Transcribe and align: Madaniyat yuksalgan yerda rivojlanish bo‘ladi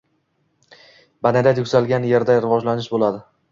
Madaniyat 1.27 1.63
yuksalgan 1.63 2.11
yerda 2.15 2.41
rivojlanish 2.47 2.91
bo‘ladi 2.97 3.25